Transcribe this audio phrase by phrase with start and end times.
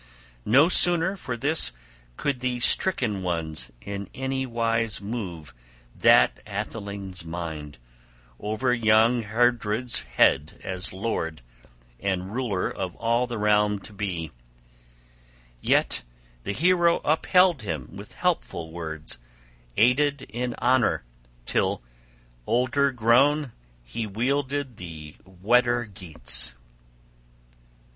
[0.47, 1.71] No sooner for this
[2.17, 5.53] could the stricken ones in any wise move
[5.95, 7.77] that atheling's mind
[8.39, 11.43] over young Heardred's head as lord
[11.99, 14.31] and ruler of all the realm to be:
[15.61, 16.03] yet
[16.45, 19.19] the hero upheld him with helpful words,
[19.77, 21.03] aided in honor,
[21.45, 21.83] till,
[22.47, 23.51] older grown,
[23.83, 26.55] he wielded the Weder Geats.